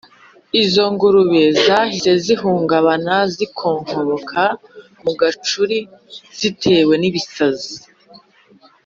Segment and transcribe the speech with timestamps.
[0.61, 4.41] izo ngurube zahise zihungabana, zikonkoboka
[4.99, 5.77] ku gacuri
[6.39, 7.75] zitewe n’ibisazi